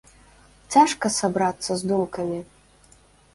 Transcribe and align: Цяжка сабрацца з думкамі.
Цяжка 0.75 1.11
сабрацца 1.17 1.71
з 1.83 1.91
думкамі. 1.93 2.39